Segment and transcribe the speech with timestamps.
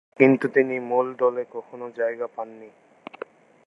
[0.19, 2.69] কিন্তু তিনি মূল দলে কখনো জায়গা পান নি।